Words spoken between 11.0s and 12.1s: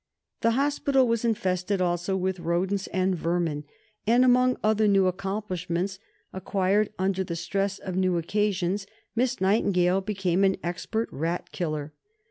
rat killer.